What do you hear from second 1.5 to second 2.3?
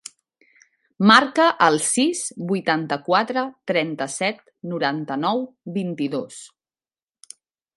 el sis,